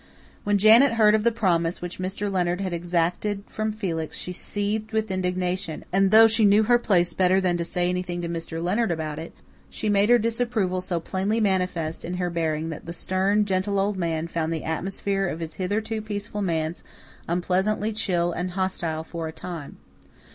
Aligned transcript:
When 0.43 0.57
Janet 0.57 0.93
heard 0.93 1.13
of 1.13 1.23
the 1.23 1.31
promise 1.31 1.79
which 1.79 1.99
Mr. 1.99 2.31
Leonard 2.31 2.59
had 2.59 2.73
exacted 2.73 3.43
from 3.45 3.71
Felix 3.71 4.17
she 4.17 4.33
seethed 4.33 4.93
with 4.93 5.11
indignation; 5.11 5.85
and, 5.93 6.09
though 6.09 6.25
she 6.25 6.43
"knew 6.43 6.63
her 6.63 6.79
place" 6.79 7.13
better 7.13 7.39
than 7.39 7.55
to 7.57 7.63
say 7.63 7.87
anything 7.87 8.19
to 8.23 8.27
Mr. 8.27 8.63
Leonard 8.63 8.89
about 8.89 9.19
it, 9.19 9.31
she 9.69 9.89
made 9.89 10.09
her 10.09 10.17
disapproval 10.17 10.81
so 10.81 10.99
plainly 10.99 11.39
manifest 11.39 12.03
in 12.03 12.15
her 12.15 12.31
bearing 12.31 12.69
that 12.69 12.87
the 12.87 12.93
stern, 12.93 13.45
gentle 13.45 13.77
old 13.79 13.95
man 13.95 14.25
found 14.27 14.51
the 14.51 14.63
atmosphere 14.63 15.27
of 15.27 15.39
his 15.39 15.57
hitherto 15.57 16.01
peaceful 16.01 16.41
manse 16.41 16.83
unpleasantly 17.27 17.93
chill 17.93 18.31
and 18.31 18.53
hostile 18.53 19.03
for 19.03 19.27
a 19.27 19.31
time. 19.31 19.77